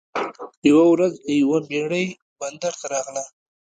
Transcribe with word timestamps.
یوه 0.69 0.85
ورځ 0.93 1.13
یوه 1.41 1.57
بیړۍ 1.69 2.05
بندر 2.39 2.73
ته 2.79 2.85
راغله. 2.93 3.23